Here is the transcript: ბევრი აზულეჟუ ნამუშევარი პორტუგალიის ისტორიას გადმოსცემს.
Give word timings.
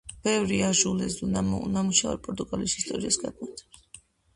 ბევრი 0.27 0.55
აზულეჟუ 0.67 1.29
ნამუშევარი 1.35 2.25
პორტუგალიის 2.29 2.79
ისტორიას 2.83 3.25
გადმოსცემს. 3.27 3.85